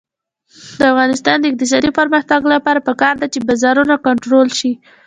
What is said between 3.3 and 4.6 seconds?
چې بازارونه کنټرول